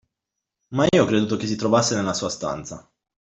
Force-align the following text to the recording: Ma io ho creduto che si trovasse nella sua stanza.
Ma 0.69 0.87
io 0.89 1.03
ho 1.03 1.05
creduto 1.05 1.35
che 1.37 1.45
si 1.45 1.55
trovasse 1.55 1.93
nella 1.93 2.15
sua 2.15 2.29
stanza. 2.29 2.89